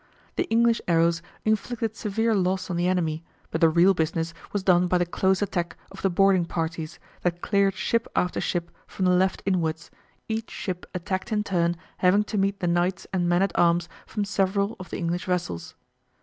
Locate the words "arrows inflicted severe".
0.87-2.33